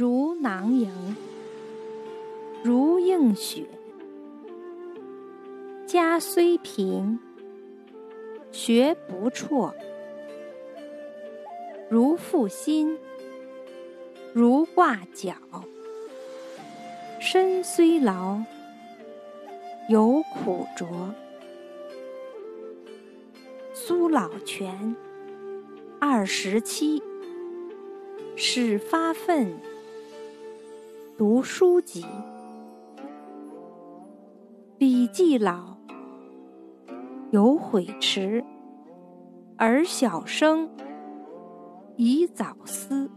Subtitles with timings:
[0.00, 1.16] 如囊萤，
[2.62, 3.66] 如映雪。
[5.88, 7.18] 家虽贫，
[8.52, 9.74] 学不辍。
[11.90, 12.96] 如负薪，
[14.32, 15.34] 如挂角。
[17.18, 18.40] 身虽劳，
[19.88, 21.12] 犹苦卓。
[23.74, 24.94] 苏老泉，
[25.98, 27.02] 二十七，
[28.36, 29.58] 始发愤。
[31.18, 32.06] 读书籍，
[34.78, 35.76] 笔记老，
[37.32, 38.44] 有悔迟。
[39.56, 40.70] 而小生，
[41.96, 43.10] 宜早思。